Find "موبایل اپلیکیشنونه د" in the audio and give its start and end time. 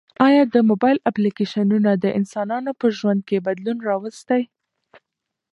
0.69-2.05